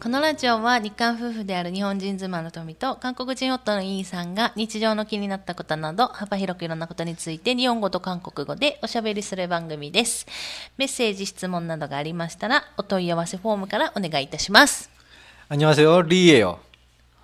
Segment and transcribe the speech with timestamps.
[0.00, 10.26] このラジオは日韓夫婦である日本人妻の富と韓国人夫のイーさんが日常の気になったことなど幅広くいろんなことについて日本語と韓国語でおしゃべりする番組です。
[10.76, 14.90] メッセージ、質問などがありましたらお問い合わせフォームからお願いいたします。
[15.48, 16.02] 안녕하세요.
[16.02, 16.58] 리예요.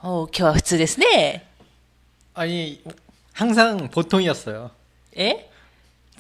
[0.02, 1.48] おー今日は普通ですね。
[2.34, 2.80] 아니
[3.32, 4.70] 항상 보통이었어요.
[5.14, 5.50] え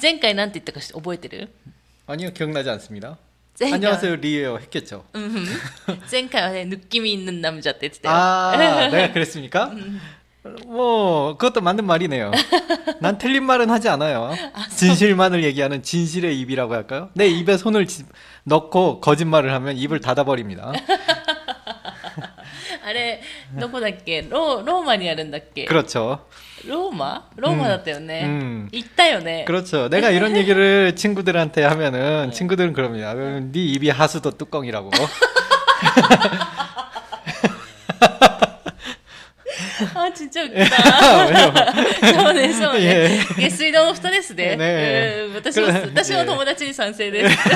[0.02, 1.50] 前回なんて言ったかし覚えてる
[2.08, 3.16] 아니요 기억나지 않습니다.
[3.61, 5.05] 안녕하세요 리에요 했겠죠.
[6.07, 8.11] 센카의 네, 느낌이 있는 남자 때 했대요.
[8.11, 9.65] 아, 내가 네, 그랬습니까?
[9.65, 10.01] 음.
[10.65, 12.31] 뭐 그것도 맞는 말이네요.
[12.99, 14.33] 난 틀린 말은 하지 않아요.
[14.53, 17.09] 아, 진실만을 얘기하는 진실의 입이라고 할까요?
[17.13, 17.87] 내 입에 손을
[18.43, 20.73] 넣고 거짓말을 하면 입을 닫아버립니다.
[22.85, 26.25] あれ、どこだっけロローマにあるんだっけ 그렇죠.
[26.67, 27.23] 로마?
[27.37, 28.25] 로마였대요ね.
[28.25, 28.69] 음, 음.
[28.71, 29.45] 있다 요네.
[29.45, 29.89] 그렇죠.
[29.89, 33.13] 내가 이런 얘기를 친구들한테 하면은 친구들은 그럽니다.
[33.13, 34.91] 음, 네 입이 하수도 뚜껑이라고.
[39.94, 40.56] あ、ちっちゃいた。
[41.26, 41.52] 왜요?
[42.22, 43.26] そうね、そういえね。
[43.36, 44.56] 下水道の蓋ですね。
[44.56, 47.36] ねえうん私も、これ私も友達に賛成です。
[47.36, 47.38] う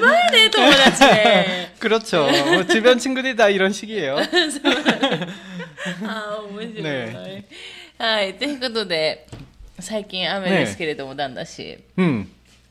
[0.00, 1.72] まいね、友達ね。
[1.78, 2.28] 그렇죠.
[2.30, 4.18] 뭐 주변 친구들이 다 이런 식이에요.
[4.18, 6.82] あー、面白い。
[6.82, 7.44] ね
[7.98, 9.26] はい、ということで、
[9.80, 12.28] 最近雨ですけれども、だんだし、 음.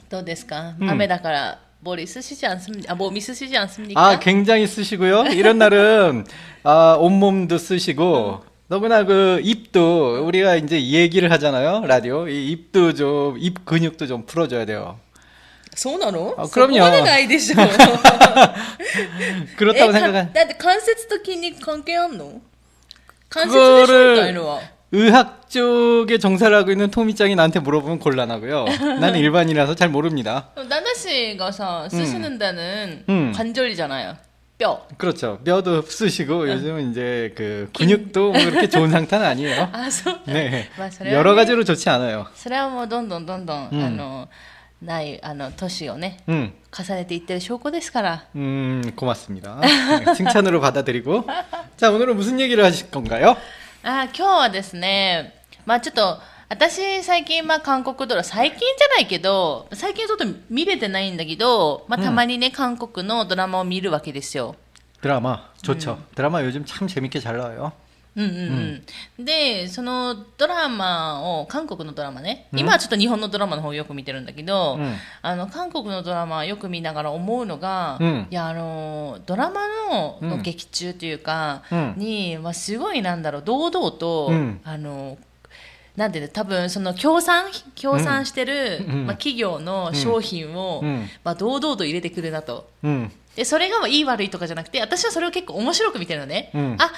[0.09, 5.27] どうですか、うん雨だから、 ボリスしじゃんすみ、あ、ボミスしじゃんすみ 아, 굉장히 쓰시고요.
[5.33, 6.25] 이런 날은
[6.63, 11.85] 아, 온몸도 쓰시고 너무나 그 입도 우리가 이제 이 얘기를 하잖아요.
[11.85, 12.27] 라디오.
[12.27, 14.99] 이 입도 좀 입 근육도 좀 풀어 줘야 돼요.
[15.75, 17.55] そうなのあ 그럼요 そこ までないでしょ。
[19.57, 22.41] 그렇다고 えか 생각한 だって関節と筋肉関係あんの
[23.29, 24.61] 関節でしょみたいのは。
[24.91, 28.65] 의학 쪽에 종사를 하고 있는 토미짱이 나한테 물어보면 곤란하고요.
[29.01, 30.49] 나는 일반이라서 잘 모릅니다.
[30.55, 33.33] 旦那氏がさ、寿司는다는 음.
[33.35, 34.15] 관절이잖아요.
[34.57, 34.87] 뼈.
[34.97, 35.39] 그렇죠.
[35.43, 39.69] 뼈도 쓰시고 요즘은 이제 그 근육도 뭐 그렇게 좋은 상태는 아니에요.
[39.73, 40.19] あ、そう。
[40.25, 40.69] 네.
[40.79, 42.27] まあそれはね 여러 가지로 좋지 않아요.
[42.33, 44.29] それはもうどんどんどんどん、うんあの、
[44.81, 46.53] ない、あの、年をね、 음.
[46.71, 48.23] 重ねていってる証拠ですから。
[48.35, 49.59] 음, 고맙습니다.
[49.61, 51.25] 네, 칭찬으로 받아들이고.
[51.75, 53.35] 자, 오늘은 무슨 얘기를 하실 건가요?
[53.83, 55.33] あ、今日はですね、
[55.65, 64.55] まあちょっと、私最近まあ韓国ドラマ、最近じゃないけど、最近ちょっと見れてないんだけど、まあたまにね、韓国のドラマを見るわけですよ。
[65.01, 65.99] 드라마 좋죠.
[66.15, 67.71] 드라마 요즘 참 재밌게 잘 나와요.
[68.14, 68.82] うんうん
[69.18, 69.24] うん。
[69.24, 74.94] で、そのドラマを、韓国のドラマね、今はちょっと日本のドラマの方をよく見てるんだけど、うん。
[75.22, 78.26] あの、韓国のドラマよく見ながら思うのが、うん。
[78.30, 81.94] いや、あの、ドラマの、うんの劇中というか、うん。
[81.96, 84.60] に、まあ、すごいなんだろう、堂々と、うん。
[84.64, 85.16] あの、
[85.96, 89.06] なんていうの、多分、その、協賛、協賛してる、うん。
[89.06, 91.08] まあ、企業の商品を、うん。
[91.24, 92.68] まあ、堂々と入れてくるなと。
[92.82, 93.10] 음.
[93.36, 96.50] で、それがいい悪いとかじゃなくて、私はそれを結構面白く見てるのね。
[96.54, 96.76] うん。
[96.78, 96.92] あ、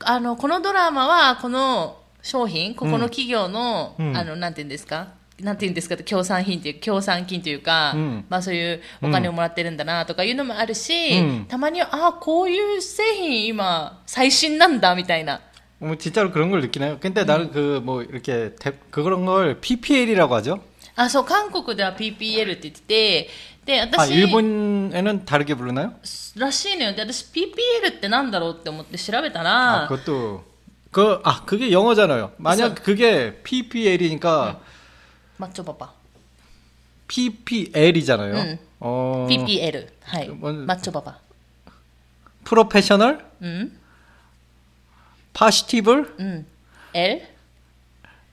[0.00, 5.08] あの、このドラマは、この商品、ここの企業の、うんあの、なんて言うんですか
[5.40, 15.40] なんて言うんですか協賛品っていう、協賛金というか、うんまあそういうお金をもらってるんだなとかいうのもあるし、うんたまには、あ、こういう製品今、最新なんだ、みたいな。
[15.82, 16.98] 뭐 진짜로 그런 걸 느끼나요?
[17.00, 20.60] 근데 나는 그 뭐 이렇게 대, 그런 걸 PPL이라고 하죠.
[20.96, 23.30] あ、そう、韓国では PPL って言ってて、
[23.64, 25.92] で、 아, 私、 일본에는 다르게 부르나요?
[26.36, 26.92] らしいのよ。
[26.94, 30.44] で、私 PPL ってなんだろうって思って調べた 아, ら、 그것도
[30.90, 32.32] 그 아, 그게 영어잖아요.
[32.38, 34.60] 만약 그게 PPL이니까
[35.38, 35.92] マッチョパパ。
[37.08, 38.34] PPL이잖아요.
[38.36, 38.58] 응.
[38.80, 39.88] 어, PPL。
[40.04, 40.28] はい。
[40.28, 41.18] もうマッチョパパ。
[42.44, 43.78] 프로페셔널, うん。
[45.32, 46.46] 파시티블, うん。
[46.94, 47.22] L?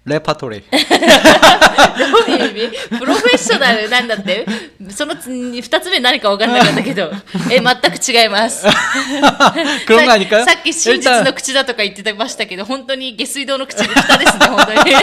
[0.06, 0.64] 레파토리.
[0.70, 4.46] どういう意味プロフェッショナルなんだって
[4.90, 7.12] そのつ二つ目何か分かんなかったけど。
[7.52, 8.66] え、全く違います。
[9.86, 10.46] 그런 거 아닐까요?
[10.46, 14.92] さっき真実の口だとか言ってましたけど、本当に下水道の口で蓋ですね、 本当に。
[14.92, 14.94] い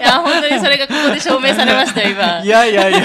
[0.00, 2.42] や、本当にそれがここで証明されましたよ、今。
[2.46, 3.02] 야야야야.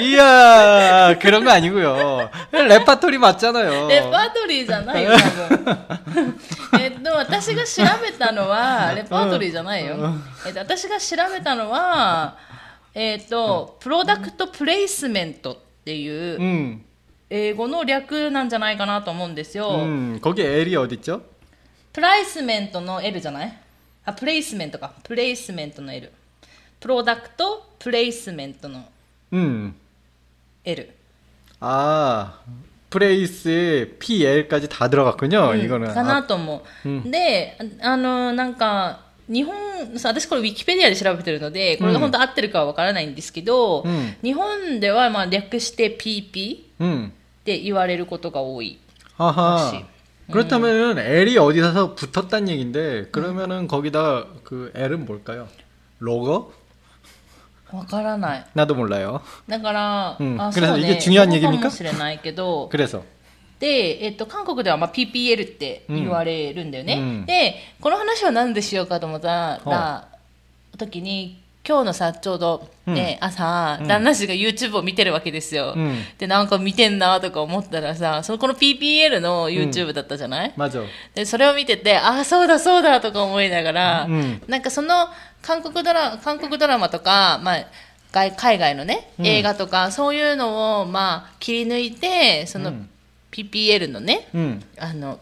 [0.00, 2.30] 이야 그런 거 아니고 요.
[2.52, 3.88] 레파토리 맞잖아 요.
[3.88, 5.10] 레파토리잖아 요.
[6.80, 9.96] えっと、私が調べたのは、レパートリーじゃないよ。
[10.46, 12.36] えっと、私が調べたのは、
[12.94, 16.80] えっと、プロダクトプレイスメントっていう、
[17.30, 19.70] 英語の略なんじゃないかなと思うんですよ。
[19.70, 19.76] う
[20.16, 21.22] ん、거エリ이어디 있 죠?
[21.92, 23.58] プライスメントの L じゃない
[24.04, 24.92] あ、プレイスメントか。
[25.02, 26.12] プレイスメントの L。
[26.80, 28.84] プロダクトプレイスメントの。
[29.32, 29.74] うん。
[30.65, 30.89] L。
[31.59, 32.39] 아
[32.89, 35.51] 프레이스에 PL까지 다 들어갔군요.
[35.51, 47.11] うん 이거는 かな 아, と思う、うんでああのなんか 日本さ私これウィキペディアで調べてるのでこれが本当合ってるかはわからないんですけど、うん日本ではまあ略して PP っ 음.
[47.45, 48.79] て言われることが多い
[49.17, 49.71] 아하.
[49.73, 49.85] 역시.
[50.31, 55.47] 그렇다면은 L이 어디서 붙었단 얘긴데 그러면은 거기다 그 L은 뭘까요?
[55.99, 56.53] 로고?
[57.71, 59.21] わからない 나도 몰라요.
[59.47, 63.03] だから、うんあ 그래서 そう 이게 ね 중요한 そう 얘기입니까 かもしれないけど 그래서
[63.59, 70.07] で、えっと、韓国ではまあ PPL って言われるんだよね、うんでこの話は何でしようかと思ったら、
[70.77, 80.52] 時に 今日のさちょうどね、うん、朝、旦那氏が YouTube を見てるわけですよ、うん、でなんか見てんなとか思ったらさそこの PPL の YouTube だったじゃない、
[81.14, 84.08] でそれを見ててああそうだそうだとか思いながら、
[84.46, 85.08] なんかその
[85.40, 87.66] 韓国ドラ韓国ドラマとか、まあ、
[88.12, 92.74] 外海外のね映画とか、そういうのを、まあ、切り抜いてその
[93.32, 94.28] PPL のね、
[94.78, 95.18] あの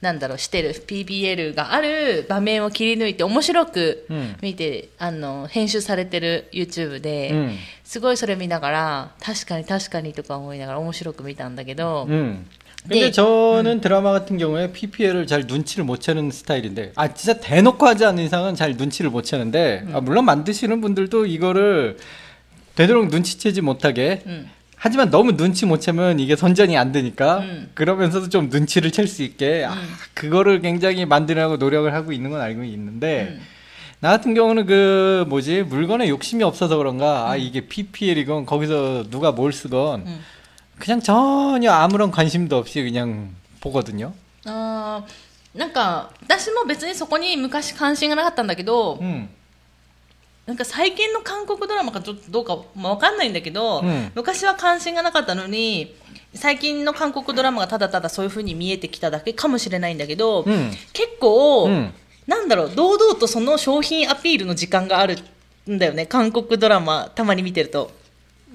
[0.00, 7.56] なんだろうしてる PPL がある場面を切り抜いて面白くうん見て、あの編集されてる YouTube で、 음.
[7.84, 12.46] すごいそれ見ながら確かに確かにとか思いながら面白く見たんだけど、 음.
[12.82, 13.10] 근데 네.
[13.12, 18.24] 저는 드라마 같은 경우에 PPL을 잘 눈치를 못 채는 스타일인데, 아, 진짜 대놓고 하지 않는
[18.24, 21.98] 이상은 잘 눈치를 못 채는데, 아, 물론 만드시는 분들도 이거를
[22.74, 27.70] 되도록 눈치채지 못하게, うん、 하지만 너무 눈치 못 채면 이게 선전이 안 되니까, 음.
[27.74, 29.76] 그러면서도 좀 눈치를 챌 수 있게, 아,
[30.14, 33.40] 그거를 굉장히 만들려고 노력을 하고 있는 건 알고 있는데, 음.
[34.00, 39.52] 나 같은 경우는 그 뭐지 물건에 욕심이 없어서 그런가 아 이게 PPL이건 거기서 누가 뭘
[39.52, 40.20] 쓰건 음.
[40.80, 43.30] 그냥 전혀 아무런 관심도 없이 그냥
[43.60, 44.12] 보거든요.
[44.44, 49.28] あーなんか私も別にそこに昔関心がなかったんだけど、 음,
[50.47, 54.11] なんか最近の韓国ドラマかちょっとどうか、まあ、わかんないんだけど、うん。
[54.15, 55.93] 昔は関心がなかったのに
[56.33, 61.91] 最近の韓国ドラマがただただそういう風に見えてきただけかもしれないんだけど、 음, 結構、 음,
[62.27, 65.17] なんだろう堂々とその商品アピールの時間がある
[65.69, 67.91] んだよね韓国ドラマたまに見てると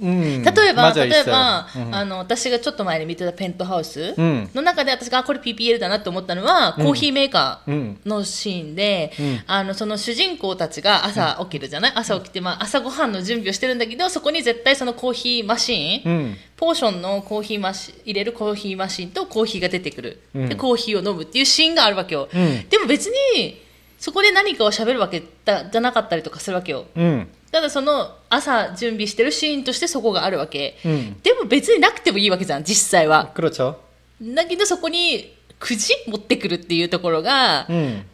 [0.01, 4.15] 例えば、例えば、あの私がちょっと前に見てたペントハウス
[4.55, 9.13] の中で私が、これ PPL だなと思ったのは、コーヒーメーカーのシーンで、
[9.47, 22.29] あのその主人公たちが朝起きるじゃない、朝起きて、まあ、朝ごはんの準備をしてるんだけどそこに絶対そのコーヒーマシーン、ポーションのコーヒーマシ入れるコーヒーマシンとコーヒーが出てくる、でコーヒーを飲むっていうシーンがあるわけよ、
[22.71, 23.61] でも別に
[23.99, 26.87] そこで何かを喋るわけだじゃなかったりとかするわけよ、
[27.53, 33.31] ただその朝準備してるシーンとしてそこがあるわけ、うん、でも別になくてもいいわけじゃん実際は。
[34.23, 38.05] だけどそこにくじ持ってくるっていうところが、うん、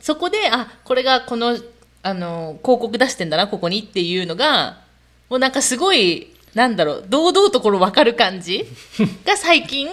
[0.00, 1.58] そこであこれがこの
[2.02, 4.78] あの広告出してんだなここにっていうのが
[5.28, 8.64] もうなんかすごいなんだろう堂々ところ分かる感じ
[9.26, 9.88] が最近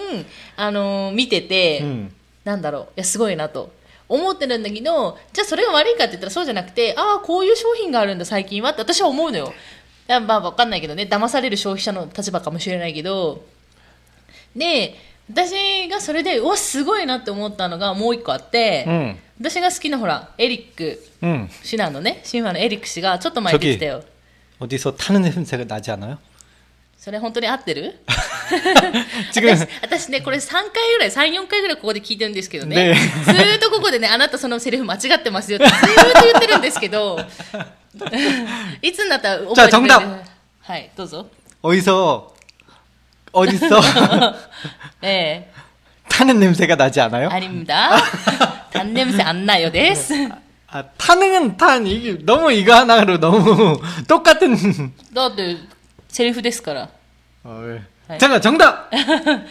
[0.56, 2.12] あの見てて、うん、
[2.44, 3.76] なんだろういやすごいなと。
[4.09, 9.53] 思ってるんだけどじゃあそれが悪いかって言ったらそうじゃなくてああこういう商品があるんだ最近はって私は思うのよ
[10.09, 13.43] いやまあ分かんないけどね騙される消費者の立場かもしれないけど
[14.55, 14.95] で
[15.31, 21.47] 私がそれでうわすごいなって思ったのがもう一個あって、 음, 私が好きなほらエリック 음.
[21.63, 24.03] シナのねシンファのエリック氏がちょっと前に出てたよ
[24.59, 26.17] 어디서 타는 냄새가 나지 않아요?
[27.05, 27.99] それ本当に合ってる
[29.33, 30.63] 지금 私私ねこれ3回
[30.93, 32.95] ぐらい34回ぐらいここで聞いてるんですけどねね
[33.25, 37.19] ずーっとここでねあなたそのセリフ間違ってますよってずーっと言ってるんですけど
[38.81, 40.23] いつになったら覚えてくれるじゃあ정답
[40.61, 41.27] はいどうぞ
[41.63, 42.33] 어디서
[43.33, 43.81] 어디서
[45.01, 45.49] え
[46.09, 47.29] 타는 냄새가 나지 え 않아요?
[47.31, 47.97] ありんだ
[48.71, 50.13] 단냄새안 나요 です
[50.67, 54.55] 아, 타는 탄 이게 너무 이거 하나로 너무 똑같은
[55.13, 55.57] だって
[56.07, 56.89] セリフですから
[58.08, 58.90] はい、じゃあ정 답!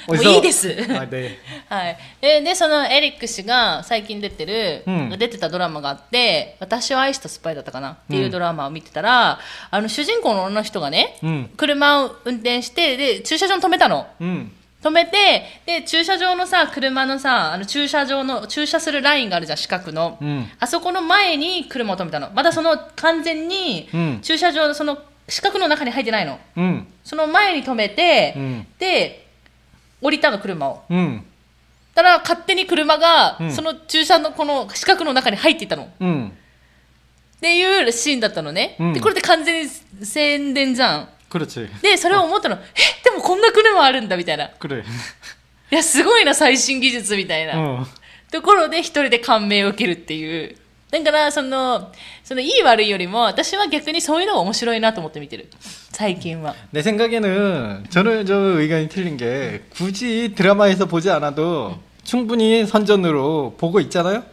[0.08, 9.34] もういいですはいえでそのエリック氏が最近出てる、うん、出てたドラマがあって「私を愛したスパイだったかな」っていうドラマを見てたら、
[9.72, 14.08] うん、あの主人公の女の人がね、うん、車を運転してで駐車場に止めたの。
[14.82, 20.20] 止めて、で、駐車場のさ、車のさ、あの駐車場の、駐車するラインがあるじゃん、四角の。
[20.60, 22.30] あそこの前に車を止めたの。
[22.36, 23.90] まだその完全に、
[24.22, 26.40] 駐車場のその四角の中に入ってないの。
[27.06, 29.28] その前に止めて、うん、で
[30.02, 31.24] 降りたの車を、うん、
[31.94, 39.70] たら勝手に車が、その駐車のこの四角の中に入っていたの、うん、っていうシーンだったのね、でこれで完全に
[40.04, 41.10] 宣伝じゃん。
[41.82, 42.56] でそれを思ったの。
[42.76, 44.50] えでもこんな車あるんだみたいな。
[45.72, 47.88] いやすごいな最新技術みたいな、
[48.32, 50.58] ところで一人で感銘を受けるっていう。
[50.91, 51.93] だから、その、
[52.25, 55.49] そのいい悪いよりも、私は逆にそういうのが面白いなと思って見てる。
[55.93, 56.55] 最近は。
[56.73, 64.25] 내 생각에는 저는 저 의견이 틀린 게 굳이 드라마에서 보지 않아도 충분히 선전으로 보고 있잖아요.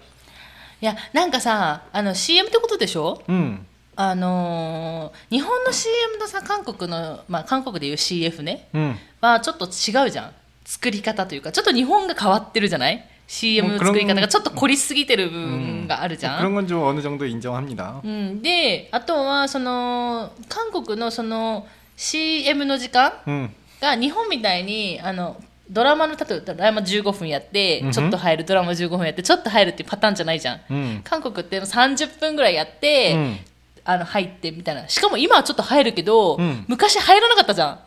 [0.79, 3.65] いやなんかさあの CM ってことでしょ 음.
[3.95, 8.95] あのー日本の CM とさ韓国の、まあ、韓国でいう CF ね 음.
[9.19, 10.31] はちょっと違うじゃん
[10.65, 18.01] 作り方というかちょっと日本が変わってるじゃない CM の作り方がちょっと凝りすぎてる部分があるじゃん、 그런 건 좀 어느 정도 인정합니다.
[18.03, 21.67] うん、であとはその韓国のその
[21.97, 23.49] CM の時間 음.
[23.81, 25.35] が日本みたいにあの
[25.69, 31.01] ドラマの例えばドラマ15分やってうんふんちょっと入るドラマ15分やってちょっと入るっていうパターンじゃないじゃん 음.
[31.03, 33.37] 韓国って30分ぐらいやって、 음.
[33.83, 37.79] あの入ってみたいなしかも今はちょっと入るけど、うん昔入らなかったじゃん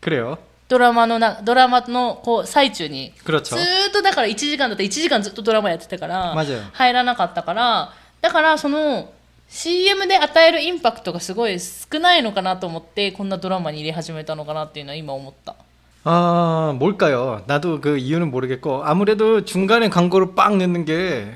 [0.00, 0.38] 그래요.
[0.72, 3.56] ドラマのなドラマのこう最中に 그렇죠.
[3.56, 9.10] ずーっとだから1時間だって1時間ずっとドラマやってたから맞아요 入らなかったからだからその
[9.48, 15.54] CM で与えるインパクトがすごい少ないのかなと思ってこんなドラマに入れ始めたのかなっていうのは今思った
[16.04, 17.42] 아, 뭘까요?
[17.46, 21.34] 나도 그 이유는 모르겠고 아무래도 중간에 광고를 빵 넣는 게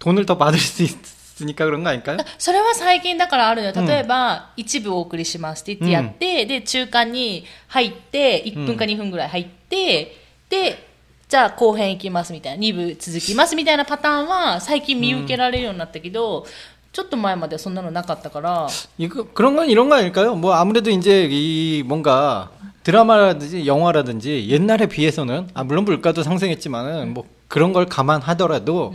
[0.00, 0.96] 돈을 더 받을 수 있
[1.42, 2.18] 으니까 그런 거 아닐까요?
[2.38, 10.16] それは最近だからあるのよ例えば、一部お送りしますって言ってやって、で中間に入って1分か2分ぐらい入って、
[10.48, 10.86] で
[11.28, 16.44] じゃあ後編いきますみたいな2部続きますみたいなパターンは最近見受けられるようになったけど、
[16.92, 18.66] ちょっと前まではそんなのなかったから
[18.98, 20.34] 이거 그런 건 이런 거 아닐까요?
[20.34, 22.50] 뭐 아무래도 이제 이 뭔가
[22.82, 28.94] 드라마라든지 영화라든지 옛날에 비해서는 아 물론 물가도 상승했지만은 뭐 그런 걸 감안하더라도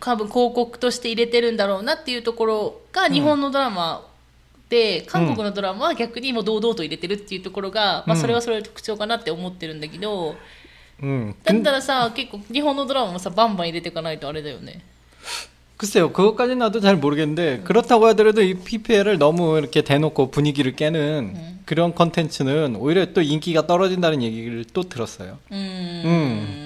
[0.00, 4.04] 多分広告として入れてるんだろうなっていうところが日本のドラマ
[4.68, 10.34] で、韓国のドラマは逆にもう堂々と入れてるっていうところが、まあ、うんそれはそれで特徴かなって思ってるんだけど、
[11.02, 11.34] 음.
[11.44, 14.80] だったらさ結構日本のドラマもさバンバン入れていかないとあれだよね
[15.76, 21.92] 글쎄요, 그것까지는 나도 잘 모르겠는데 그렇다고 하더라도 이 PPL을 너무 이렇게 대놓고 분위기를 깨는 그런
[21.94, 25.38] 컨텐츠는 오히려 또 인기가 떨어진다는 얘기를 또 들었어요.
[25.50, 26.65] うーん 음.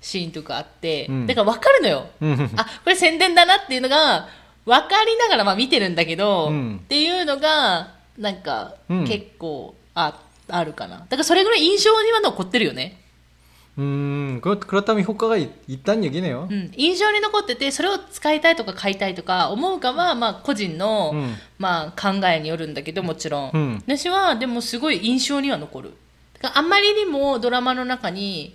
[0.00, 2.50] シーンとかあって、うんだから分かるのよ、 음.
[2.56, 4.28] あこれ宣伝だなっていうのが
[4.66, 10.18] 分かりながらまあ見てるんだけど、うんっていうのがなんかうん結構あ
[10.48, 13.00] あるかなだからそれぐらい印象には残ってるよね
[13.76, 14.40] 음.
[14.40, 16.46] 그 그렇다면 효과가 있, 있다는 얘기네요.
[16.48, 25.94] うん、印象に残っててそれを使いたいとか買いたいとか思うかは、まあ、個人の、うんまあ、考えによるんだけどもちろん、うん私はでもすごい印象には残る
[26.40, 28.54] だからあんまりにもドラマの中に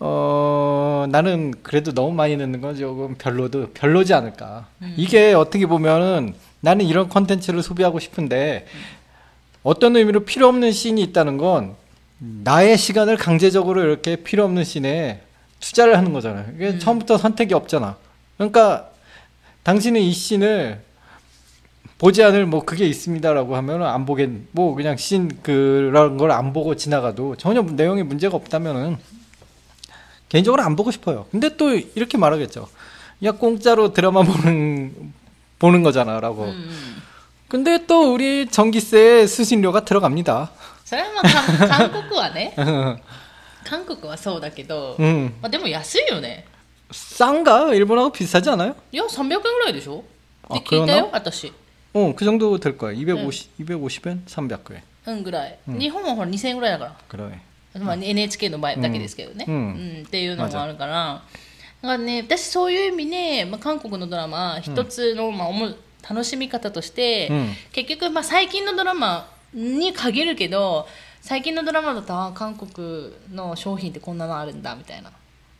[0.00, 4.66] 어 나는 그래도 너무 많이 넣는 건 조금 별로도 별로지 않을까.
[4.96, 8.66] 이게 어떻게 보면은 나는 이런 컨텐츠를 소비하고 싶은데
[9.62, 11.74] 어떤 의미로 필요 없는 씬이 있다는 건
[12.18, 15.20] 나의 시간을 강제적으로 이렇게 필요 없는 씬에
[15.60, 16.46] 투자를 하는 거잖아요.
[16.54, 17.96] 이게 처음부터 선택이 없잖아.
[18.36, 18.90] 그러니까
[19.64, 20.80] 당신은 이 씬을
[21.98, 26.76] 보지 않을 뭐 그게 있습니다라고 하면 안 보겠 뭐 그냥 씬 그런 걸 안 보고
[26.76, 28.96] 지나가도 전혀 내용에 문제가 없다면은
[30.29, 31.27] 개인적으로 안 보고 싶어요.
[31.31, 32.67] 근데 또 이렇게 말하겠죠.
[33.23, 35.13] 야 공짜로 드라마 보는
[35.59, 36.43] 보는 거잖아라고.
[36.43, 37.03] うん
[37.49, 40.51] 근데 또 우리 전기세 수신료가 들어갑니다.
[40.83, 42.53] それはまあ韓韓国はね
[43.63, 45.35] 韓国はそうだけど、 음.
[45.41, 46.45] まあ、でも安いよね
[46.91, 47.73] 싼가?
[47.75, 48.75] 일본하고 비슷하지 않아요?
[48.91, 50.03] いや300円ぐらいでしょ
[50.49, 51.53] あって聞いたよ 그러나 私
[51.93, 52.91] 어, 그 정도 될 거야.
[52.93, 54.25] 250, 250엔?
[54.25, 54.81] 300엔.
[55.05, 57.39] うんぐらい、日本はほら2000円ぐらいだから 그러네.
[57.84, 59.54] まあ、NHK の場合だけですけどね、うん。
[59.54, 59.58] う
[60.02, 60.04] ん。
[60.06, 61.22] っていうのもあるから。
[61.80, 65.48] だからね私そういう意味で、まあ、韓国のドラマ一つの、まあ、
[66.08, 67.52] 楽しみ方として、うん。
[67.72, 70.86] 結局、まあ、最近のドラマに限るけど
[71.20, 75.10] 最近のドラマだとあ韓国の商品ってこんなのあるんだみたいな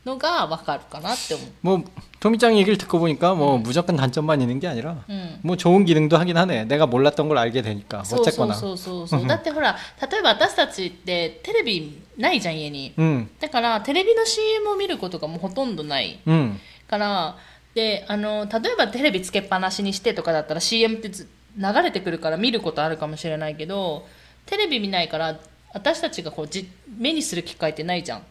[0.06, 1.84] のが分かるかなって思う 뭐
[2.20, 6.36] 토미짱 얘기를 듣고 보니까 뭐 무조건 단점만 있는 게 아니라 うん 뭐 좋은 기능도 하긴
[6.38, 6.66] 하네.
[6.66, 8.54] 내가 몰랐던 걸 알게 되니까 そうそう 어쨌거나.
[8.54, 9.78] そうそうそうだってほら
[10.12, 17.38] 例えば私たちってテレビないじゃん家に 응, だからテレビの CM を見ることがもうほとんどない 응, から
[17.74, 24.06] であの例えばテレビつけっぱなしにしてとかだったら CM ってず流れてくるから見ることあるかもしれないけど
[24.46, 25.40] テレビ見ないから
[25.74, 28.24] 私たちがこうじ目にする機会ってないじゃん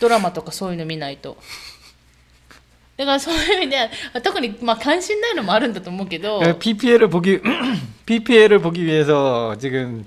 [0.00, 1.36] ドラマとかそういうの見ないと
[2.96, 3.90] だからそういう意味で
[4.22, 7.40] 特にまあ関心ないのもあるんだと思うけど 그 PPL을 보기
[8.06, 10.06] PPL을 보기 위해서 지금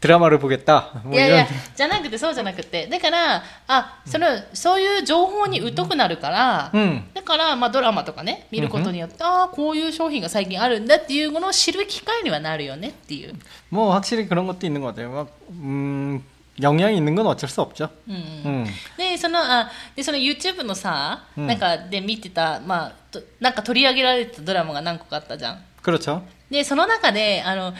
[0.00, 0.90] 드라마를 보겠다.
[1.04, 13.34] い 뭐 やい 이런 やじゃなくてそうじゃなくてだからあそのそういう情報に疎くなるから、 응, だから、まあ、ドラマとかね見ることによって、ああこういう商品が最近あるんだっていうのを知る機会にはなるよねっていう、
[13.70, 15.12] 뭐 확실히 그런 것도 있는 것 같아요.
[15.12, 16.24] 막 음,
[16.60, 17.88] 영향이 있는 건 어쩔 수 없죠.
[18.08, 18.66] うんうん 응,
[18.98, 26.20] でそのあでその YouTube のさ、うんなんかで見てた、まあ、となんか取り上げられてたドラマが何個かあったじゃん 그렇죠.
[26.50, 27.72] でその中であの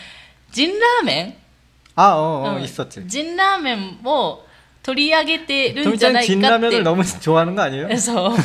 [0.51, 1.35] ジンラーメン
[1.95, 3.07] 아, 어, 어, うん 있었지.
[3.07, 4.43] ジンラーメンを
[4.83, 7.95] 取り上げてるんじゃな 토미짱 いかって 진라면을 너무 좋아하는 거 아니에요?
[7.99, 8.37] そう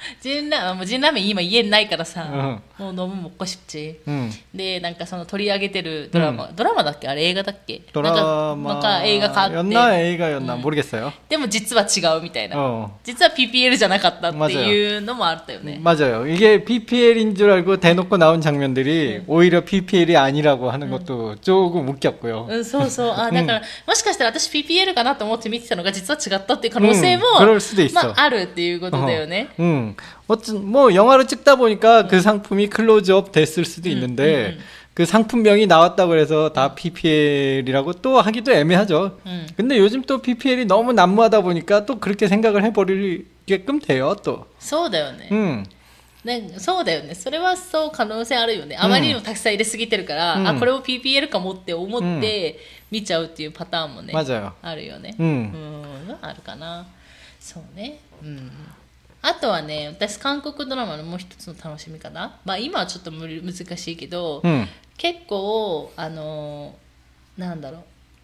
[0.21, 4.29] ジンラもうジンラーメン今家にないからさ、うもう飲むもっこしっち 응.
[4.53, 8.11] でなんかその取り上げてるドラマ、ドラマだっけあれ映画だっけなんか
[8.55, 11.11] 드라마 なんか映画があって 였나映画였나 모르겠어요.
[11.29, 12.89] でも実は違うみたいな、 어.
[13.03, 16.27] 実は PPL じゃなかったっていうのもあったよね 맞아요.
[16.27, 22.47] 이게 PPL인 줄 알고 대놓고 나온 장면들이 오히려 PPL이 아니라고 하는 것도 조금 웃겼고요.
[22.49, 29.88] うん、そうそうあだから、もしかしたら私 PPL かなと思って見てたのが実は違ったっていう可能性も、うん그럴수도있어 まあ、あるっていうことだよね、 어, 응.
[30.29, 34.57] 어쨌든 뭐 영화를 찍다 보니까 그 상품이 클로즈업 됐을 수도 있는데
[34.93, 39.19] 그 상품명이 나왔다고 해서 다 PPL이라고 또 하기도 애매하죠.
[39.25, 44.47] うん、 근데 요즘 또 PPL이 너무 난무하다 보니까 또 그렇게 생각을 해버리게끔 돼요, 또.
[44.57, 45.63] そうだよね,、 응.
[46.23, 52.57] ねそうだよねそれはそう可能性あるよねあまりにもたくさん入れすぎてるから、うんあこれを PPL かもって思って
[52.89, 54.53] 見ちゃうっていうパターンもね、 맞아요.
[54.61, 55.23] あるよね 응.
[55.23, 55.27] う
[56.13, 56.87] んあるかな
[57.39, 58.49] そうねうん
[59.21, 64.67] あとはね私韓国ドラマのもう一つの楽しみ方まあ今はちょっと無理難しいけど、 응.
[64.97, 66.75] 結構あの
[67.37, 67.83] なんだろう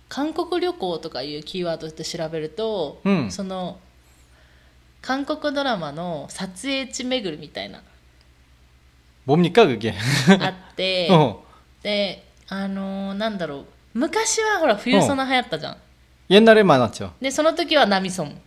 [0.10, 3.80] 韓国旅行とかいうキーワードで調べると、うんその
[5.01, 7.82] 韓国ドラマの撮影地巡りみたいな
[9.25, 9.93] 뭡니까, 그게?
[10.39, 11.39] あって、 어.
[11.82, 15.77] であのなんだろう昔はほら冬ソナ流行ったじゃん、
[16.30, 17.13] 옛날에 많았죠.
[17.19, 18.39] でその時はナミソン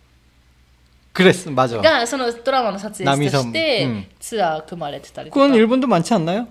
[1.19, 1.77] 그랬어, 맞아.
[1.81, 6.47] がそのドラマの撮影地としてナミソンうんツアー組まれてたりとか、 그건 일본도 많지 않나요?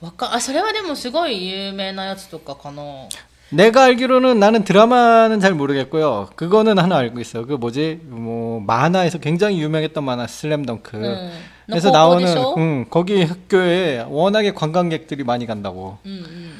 [0.00, 2.82] わかあそれはでもすごい有名なやつとかかな
[3.52, 6.30] 내가 알기로는 나는 드라마는 잘 모르겠고요.
[6.36, 7.44] 그거는 하나 알고 있어.
[7.46, 8.00] 그 뭐지?
[8.04, 10.96] 뭐 만화에서 굉장히 유명했던 만화 슬램덩크.
[10.96, 11.30] うん、
[11.66, 15.98] 그래서 の高校でし 나오는 ょ、 응, 거기 학교에 워낙에 관광객들이 많이 간다고.
[16.04, 16.52] うんうん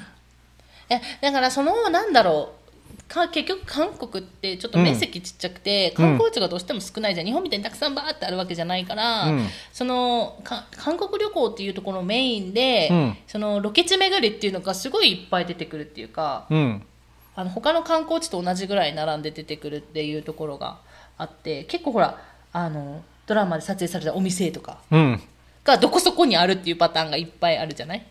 [0.92, 2.63] えだからそのなんだろう
[3.07, 7.25] か結局韓国ってちょっと面積ちっちゃくて、うん観光地がどうしても少ないじゃん。
[7.27, 9.47] 日本みたいにたくさんバーってあるわけじゃないから、うん。
[9.71, 13.17] そのか韓国旅行っていうところメインで、うん。
[13.27, 16.81] そのロケ地巡りっていうのがすごいいっぱい出てくるっていうか 응.
[17.35, 20.79] あの他の観光地と同じぐらい並んで出てくるっていうところが
[21.17, 22.21] あって結構ほら
[22.53, 25.19] あのドラマで撮影されたお店とか 응.
[25.63, 28.05] がどこそこにあるっていうパターンがいっぱいあるじゃない？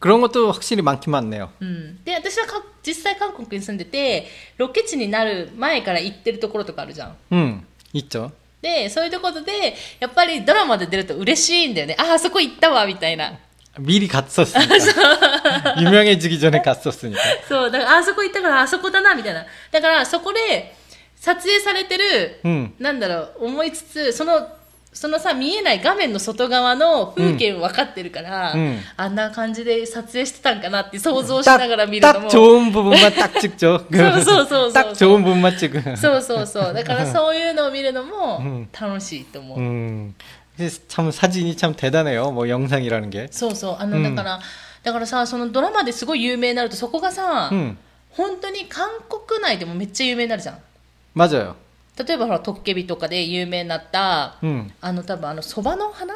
[0.00, 1.50] 그런 것도 확실히 많긴 많네요.
[1.60, 4.26] うん、で私はか実際韓国に住んでて
[4.58, 7.66] ロケ地になる前から行ってるところとかあるじゃん 응.
[7.94, 8.30] 있죠.
[8.60, 13.38] でそういうところでやっぱりドラマで出ると嬉しいんだよねああそこ行ったわみたいな
[13.78, 15.76] 미리 갔었으니까.
[15.78, 17.18] 유명해지기 전에 갔었으니까.
[17.48, 20.74] そうだからあそこ行ったからあそこだなみたいなだからそこで
[21.16, 22.74] 撮影されてる、 응.
[22.78, 24.48] なんだろう思いつつその
[24.92, 33.86] そのさ見えない画面の外側の風景も分かってるから、うんあんな感じで撮影してたんかなって想像しながら見るの 딱 も 좋은 부분만 딱 찍죠.
[33.90, 35.96] 그 そうそうそうそう 딱 좋은 부분만 찍은.
[35.96, 36.72] そうそうそう。
[36.72, 39.58] だからそういうのを見るのもん楽しいと思う。
[39.58, 40.14] 음.
[40.88, 42.32] 참 사진이 참 대단해요.
[42.32, 43.28] 뭐 영상이라는 게.
[43.30, 43.76] そうそう。
[43.78, 44.40] あの、うんだから、
[44.82, 47.76] だからさ、そのドラマですごい有名になると、そこがさ、 음.
[48.12, 50.58] 本当に韓国内でもめっちゃ有名になるじゃん。
[51.14, 51.54] 맞아요.
[51.98, 54.70] 例えばほら、トッケビとかで有名になった、 음.
[54.80, 56.14] あの、多分あの、そばの花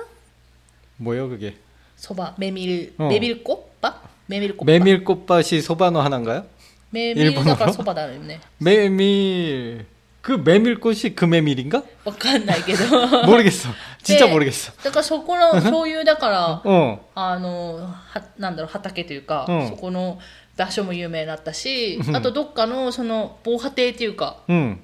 [1.00, 1.54] 뭐요 그게?
[1.96, 4.84] そば、メミル、うんメミルコッパメミルコッパ。
[4.84, 6.44] 메밀꽃밭이 소바노 하나인가요?
[6.92, 7.72] メミルだから 일본어로?
[7.72, 8.40] そばだよね。
[8.60, 9.86] 메밀
[10.22, 11.82] 그 메밀꽃이 그 메밀인가?
[12.04, 13.26] わかんないけど。
[13.26, 13.68] 모르겠어.
[14.02, 14.72] 진짜 で 모르겠어.
[14.84, 16.98] だからそこの、そういう、だから、 어.
[17.14, 20.18] あのはなんだろう畑というか、うんそこの
[20.56, 24.78] 場所も有名になったしあとどっかのその防波堤っていうか 응.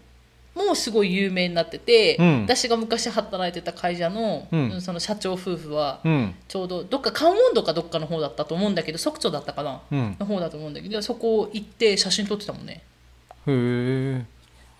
[0.53, 6.35] もうすごい有名になってて、うん私が昔働いてた会社の,、うんその社長夫婦は 응.
[6.47, 10.15] ちょうどどっか関温度かどっかの方だったと思うんだけど即長だったかな、 응.
[10.19, 12.81] の方だと思うんだけどそこ行って写真撮ってたもんね
[13.47, 14.25] へ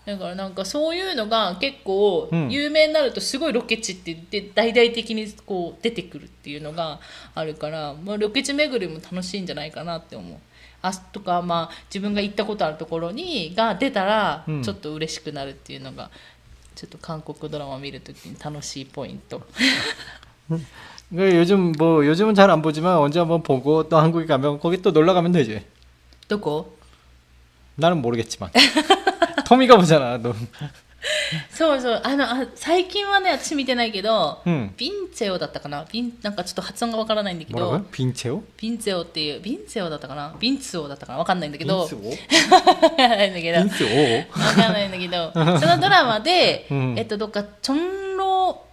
[0.05, 6.99] だからなんかそういうのが結構うん有名になるとすごいロケ地ってで大々的にこう出てくるっていうのが
[7.33, 10.37] あるから、まあ、ロケ地巡りも楽しいんじゃないかなって思う。
[10.82, 16.10] あとかまあ自分が行ったことあるところにが出たらうんちょっと嬉しくなるっていうのが、
[16.74, 19.42] ちょっと韓国ドラマ見るときに楽しいポイント。
[21.08, 24.90] 그 요즘 뭐 요즘은 잘 안 보지만 언제 한번 보고 또 한국에 가면 거기 또
[24.90, 25.62] 놀러 가면 되지.
[26.28, 26.76] どこ
[27.76, 28.50] 나는 모르겠지만.
[29.46, 30.18] 토미가 보잖아.
[30.18, 30.34] 너.
[31.49, 32.01] そうそう。
[32.03, 35.85] あのあ最近はね私見てないけど、うん、ヴィンチェオだったかな？
[35.91, 37.71] ビンなんかちょっと発音がわからないんだけど。
[37.71, 38.43] ヴィンチェオ？
[38.57, 40.35] ヴンチェオっていうヴィンチェオだったかな？
[40.39, 41.19] ヴンツオだったかな？
[41.19, 41.85] わかんないんだけど。
[41.85, 43.63] ヴかんないんだけど。
[43.63, 43.87] ンツオ？
[44.39, 45.31] わかんないんだけど。
[45.59, 48.63] そのドラマで、うん、えっとどっかチョンロ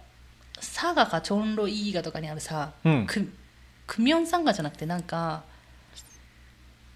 [0.59, 3.27] サガかチョンロイーガとかにあるさ、うん、ク
[3.87, 5.43] クミョンサンガじゃなくてなんか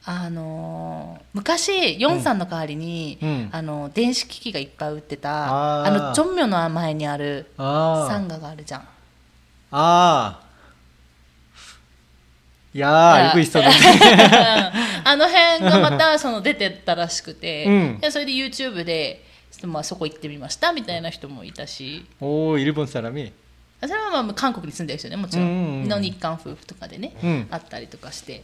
[0.05, 8.19] あのー昔、ヨンさんの代わりに、うんあの電子機器がいっぱい売ってた、あーあの、チョンミョの前にあるサ 아.
[8.19, 8.83] ンガがあるじゃん。
[9.71, 10.37] 아.
[12.79, 13.75] 야, 알고 있었는데.
[15.05, 19.25] あの辺がまたその出てたらしくて、うんでそれで YouTube で、
[19.65, 23.33] まあ、そこ行ってみましたみたいな人もいたし 오, 일본 사람이.
[23.81, 28.43] それはまあ韓国に住んでる人ねもちろん,、うんうんうんの日韓夫婦とかでね、うんあったりとかして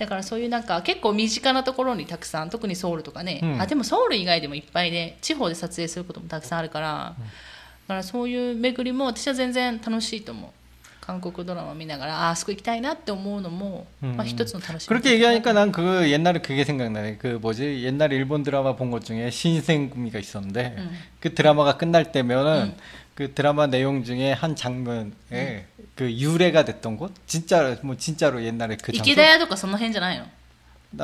[0.00, 7.24] だからそういうなんか結構身近なところにたくさん特にソウルとかね、うんあでもソウル以外でもいっぱいね地方で撮影することもたくさんあるから、だ
[7.88, 10.50] からそういう巡りも私は全然楽しいと思う
[11.00, 17.16] 韓国ドラマ見ながらああそこ行きたいなって思うのも、うんまあ、一つの楽しみ 그렇게 얘기하니까 난 그 옛날에 그게 생각나네.
[17.18, 17.84] 그 뭐지?
[17.84, 20.98] 옛날 일본 드라마 본 것 중에 신생구미가 있었는데 음.
[21.20, 22.76] 그 드라마가 끝날 때면은 음.
[23.20, 27.12] 그 드라마 내용 중에 한 장면에 그 유래가 됐던 곳?
[27.26, 29.02] 진짜 뭐 진짜로 옛날에 그 장소.
[29.10, 30.28] 池田屋とかその辺じゃないのあ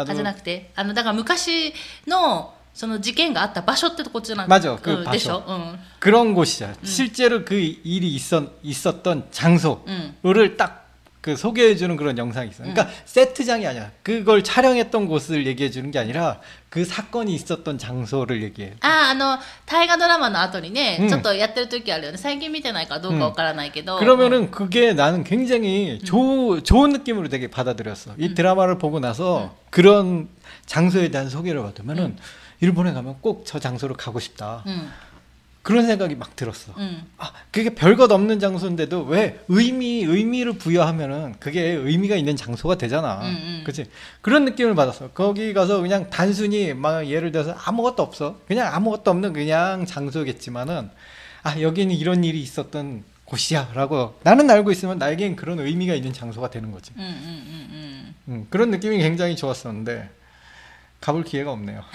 [0.04, 1.72] 나도 じゃなくてあのだから昔
[2.06, 6.74] のその事件があった場所ってとこじゃなく 맞아, 그 うんでしょ 場所 うん、 그런 곳이야.
[6.84, 9.80] 실제로 그 일이 있었, 있었던 장소를
[10.24, 10.56] 음.
[10.56, 10.85] 딱
[11.26, 12.64] 그 소개해주는 그런 영상이 있어.
[12.64, 13.92] 그러니까 세트장이 아니야.
[14.02, 18.72] 그걸 촬영했던 곳을 얘기해주는 게 아니라 그 사건이 있었던 장소를 얘기해.
[18.80, 28.14] あああの大河ドラマの後にね、うんちょっとやってる時あるよね最近見てないからどうかわからないけど、 그러면은 그게 나는 굉장히 조, 좋은 느낌으로 되게 받아들였어.
[28.18, 30.28] 이 드라마를 보고 나서 그런
[30.66, 32.16] 장소에 대한 소개를 받으면은
[32.60, 34.64] 일본에 가면 꼭 저 장소를 가고 싶다.
[35.67, 36.71] 그런 생각이 막 들었어.
[36.77, 37.03] 음.
[37.17, 43.19] 아, 그게 별것 없는 장소인데도 왜 의미 의미를 부여하면은 그게 의미가 있는 장소가 되잖아.
[43.23, 43.61] 음, 음.
[43.65, 43.87] 그렇지?
[44.21, 45.09] 그런 느낌을 받았어.
[45.09, 48.39] 거기 가서 그냥 단순히 막 예를 들어서 아무것도 없어.
[48.47, 50.89] 그냥 아무것도 없는 그냥 장소겠지만은
[51.43, 56.71] 아, 여기는 이런 일이 있었던 곳이야라고 나는 알고 있으면 나에겐 그런 의미가 있는 장소가 되는
[56.71, 56.93] 거지.
[58.29, 60.11] 음, 그런 느낌이 굉장히 좋았었는데
[61.00, 61.82] 가볼 기회가 없네요.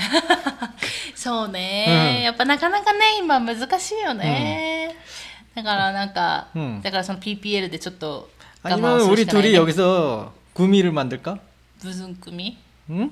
[1.15, 4.95] そうね、うんやっぱなかなかね今難しいよね、
[5.55, 8.29] だからなんか、うんだからその PPL でちょっと
[8.63, 11.39] 我慢 아니면 する 우리 しかない、 둘이 ね、 여기서 구미를 만들까?
[11.81, 12.57] ブズン組
[12.89, 13.11] 응?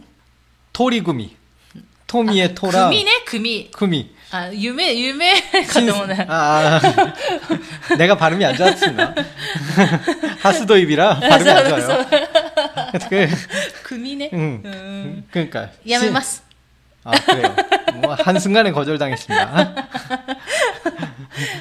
[0.74, 1.36] 토리구미.
[2.08, 4.14] 토미의 토랑 組ね組 구미.
[4.32, 5.34] あ夢夢
[5.68, 6.80] かと思うね 아,
[7.90, 7.96] 아.
[7.98, 9.16] 내가 발음이 안 좋았습니다.
[10.42, 12.06] 하수도입이라 발음이 안 좋아요.
[13.10, 13.28] 그,
[13.84, 14.62] 組ね 응.
[14.64, 16.44] うん 그러니까 やめます
[17.04, 17.56] 아 그래요.
[18.02, 19.86] 뭐 한순간에 거절당했습니다.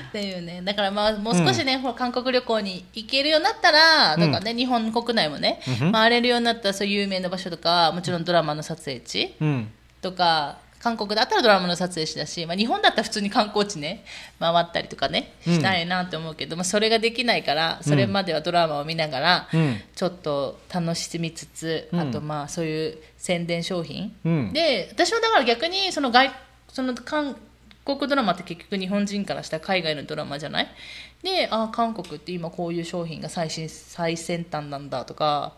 [0.09, 9.67] っていうねだからまあもう少しね、ほら韓国旅行に行けるようになったら、うんとかね日本国内もね、うんふん回れるようになったらそういう有名な場所とかもちろんドラマの撮影地 음.
[10.01, 14.06] とか 韓国だったらドラマの撮影地だし、まあ、日本だったら普通に観光地ね
[14.40, 19.76] 回ったりとかねうんしたいなって思うけど、まあ、それができないからそれまではドラマを見ながら、 음.
[19.96, 24.54] ちょっと楽しみつつ、うんあとまあそういう宣伝商品、 음.
[24.54, 26.32] で私はだから逆にその外
[26.70, 27.36] その韓
[27.84, 30.68] 国ドラマって結局日本人からしたら海外のドラマじゃない？
[31.24, 35.54] であ韓国って今こういう商品が最新最先端なんだとか、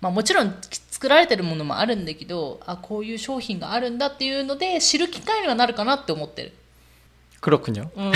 [0.00, 0.52] まあ、もちろん
[0.97, 6.53] 作られてるものもあるんだけどあこういう商品があるんだっていうので知る機会にはなるかなって思ってる、
[7.41, 7.89] 그렇군요.
[7.95, 8.11] うん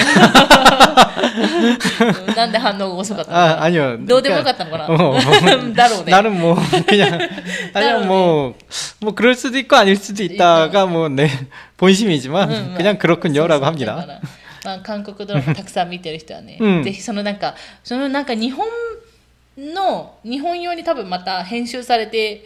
[2.36, 3.98] なんで反応が遅かったの 아 아니요.
[4.06, 6.56] どうでもよかったのかな 어, だろうね 나는 뭐
[6.88, 7.30] 그냥 아니야
[7.74, 8.54] 따로 뭐
[9.02, 11.30] 뭐 그럴 수도 있고 아닐 수도 있다가 뭐 내
[11.78, 13.96] 본심이지만 음, 그냥 그렇군요라고 そうそうだ 합니다.
[13.96, 14.22] から
[14.66, 18.68] まあ、韓国ドラマたくさん見てる人はね、うんぜひそのなんかそのなんか日本
[19.58, 22.44] の日本用に多分また編集されて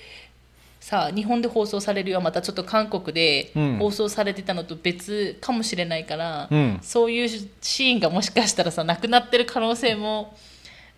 [0.86, 7.30] さ日本で放送されるよはまたちょっと韓国でうん放送されてたのと別かもしれないから、うんそういう
[7.62, 10.36] シーンがもしかしたらさなくなってる可能性も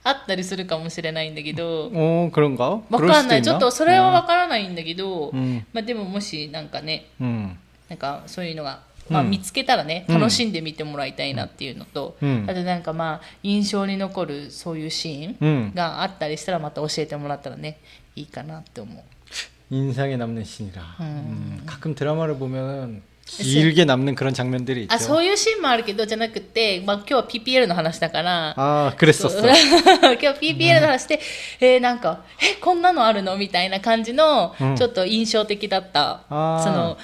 [0.05, 2.81] あったりするかもしれないんだけど 어 그런가?
[2.89, 3.59] わ 그럴 かん 수도 ないちょっ 있나?
[3.59, 7.55] とそれはわからないんだけど、 음, まあ、でももしなんかね 음,
[7.89, 15.71] なんかそういうのが、まあ、うん見つけたらね、うん楽しんで見てもらいたいなっていうのと、うんあとなんかまあ印象に残るそういうシーン 음.
[15.75, 17.79] があったりしたらまた教えてもらったらね
[18.15, 19.03] いいかなって思う。
[19.70, 20.82] 인상에 남는 신이 라.
[21.00, 21.60] 음.
[21.60, 24.94] 음, 가끔 드라마를 보면 길게 남는 그런 장면들이 있 죠.
[24.94, 28.54] 아, 소유 신말기도じゃなくて,막今日 PPL の話だから.
[28.56, 29.44] 아, 그랬었 어.
[30.16, 31.20] 今日 PPL の話で,
[31.60, 36.34] 에, なんか, 에, こんなのあるのみたいな感じの、ちょっと印象的だった、そ
[36.72, 36.96] の、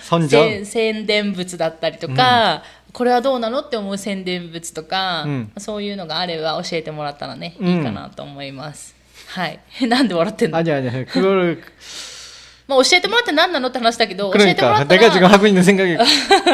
[0.65, 2.63] 宣伝物だったりとか、
[2.95, 8.95] これはどうなのって思う宣伝物とか、うん、そういうのがあれば教えてもらったらね、いいかなと思います。
[9.29, 9.59] はい。
[9.87, 10.57] なんで笑ってんの？
[10.59, 10.95] あ、じゃあ、じゃあ、
[12.68, 15.98] まあ教えてもらって何なのって話だけど、教えてもら 그러니까 った 내가 지금 ら、 하고 있는 생각이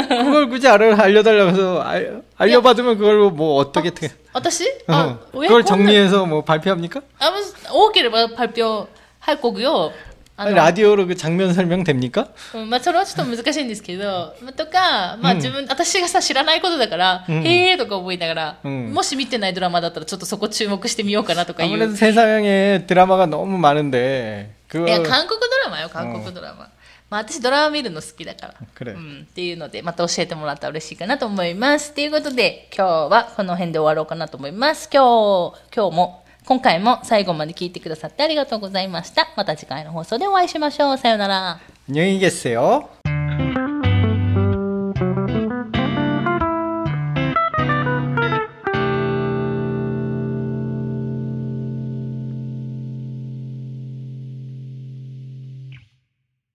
[0.08, 4.12] 그걸 굳이 알아 알려달라고 해서 알, 알려받으면 그걸 뭐 어떻게 돼?
[4.34, 7.02] 私 어, あ、え 그걸 こんな 정리해서 뭐 발표합니까?
[7.20, 8.90] あもし多ければ発表、
[9.20, 9.92] はい、こぐよ。
[10.38, 12.28] あの 라디오로 그 장면 설명 됩니까?
[12.54, 21.74] うんまあ、それはちょっと難しいんですけど、まあとか、まあうん自分、私がさ、知らないことだから、うんへーとか思いながら、うんもし見てないドラマだったら、ちょっとそこ注目してみようかなとかいう。
[21.76, 26.71] 아무래도 세상에 드라마가 너무 많은데 いや韓国ドラマよ韓国ドラマ、
[27.11, 28.55] まあ、私ドラマ見るの好きだか
[28.85, 31.93] ら、うん、っていうのでまた教えてもらったら嬉しいかなと思います。
[31.93, 34.89] ということで今日はこの辺で終わろうかなと思います。
[34.93, 39.29] 今日今日も今回も最後まで聞いてくださってありがとうございました。
[39.37, 40.99] また次回の放送でお会いしましょう。
[40.99, 41.61] さようなら。
[41.89, 43.70] ニューイよ。